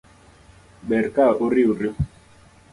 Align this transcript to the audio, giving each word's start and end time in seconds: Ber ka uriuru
Ber 0.87 1.05
ka 1.15 1.25
uriuru 1.45 1.89